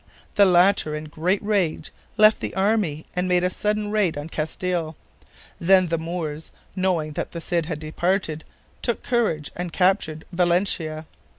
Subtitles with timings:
[0.33, 4.95] The latter, in great rage, left the army and made a sudden raid on Castile.
[5.59, 8.43] Then the Moors, knowing that the Cid had departed,
[8.81, 11.05] took courage and captured Valencia.